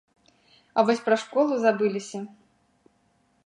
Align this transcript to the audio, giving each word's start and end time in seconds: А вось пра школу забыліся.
А 0.73 0.79
вось 0.87 1.03
пра 1.09 1.15
школу 1.23 1.53
забыліся. 1.67 2.19